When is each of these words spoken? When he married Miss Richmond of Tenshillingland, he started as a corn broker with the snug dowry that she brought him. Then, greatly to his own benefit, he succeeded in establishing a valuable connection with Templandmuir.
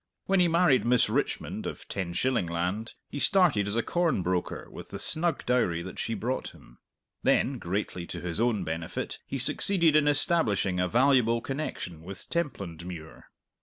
When 0.25 0.39
he 0.39 0.47
married 0.47 0.83
Miss 0.83 1.09
Richmond 1.11 1.67
of 1.67 1.87
Tenshillingland, 1.87 2.95
he 3.07 3.19
started 3.19 3.67
as 3.67 3.75
a 3.75 3.83
corn 3.83 4.23
broker 4.23 4.67
with 4.71 4.89
the 4.89 4.97
snug 4.97 5.45
dowry 5.45 5.83
that 5.83 5.99
she 5.99 6.15
brought 6.15 6.55
him. 6.55 6.79
Then, 7.21 7.59
greatly 7.59 8.07
to 8.07 8.19
his 8.19 8.41
own 8.41 8.63
benefit, 8.63 9.19
he 9.27 9.37
succeeded 9.37 9.95
in 9.95 10.07
establishing 10.07 10.79
a 10.79 10.87
valuable 10.87 11.39
connection 11.39 12.01
with 12.01 12.27
Templandmuir. 12.31 13.25